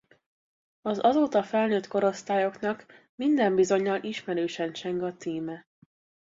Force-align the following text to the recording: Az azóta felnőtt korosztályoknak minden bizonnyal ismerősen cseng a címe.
Az 0.81 0.99
azóta 1.05 1.43
felnőtt 1.43 1.87
korosztályoknak 1.87 2.85
minden 3.15 3.55
bizonnyal 3.55 4.03
ismerősen 4.03 4.73
cseng 4.73 5.01
a 5.03 5.13
címe. 5.13 5.67